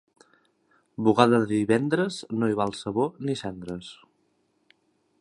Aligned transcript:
Bugada 1.07 1.41
de 1.43 1.49
divendres, 1.51 2.19
no 2.39 2.51
hi 2.53 2.57
val 2.63 2.75
sabó 2.83 3.09
ni 3.29 3.39
cendres. 3.45 3.95